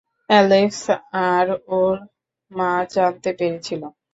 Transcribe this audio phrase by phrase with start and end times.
[0.29, 0.81] Alex
[1.29, 1.47] আর
[1.71, 1.95] ওর
[2.51, 3.81] মা জানতে পেরেছিল।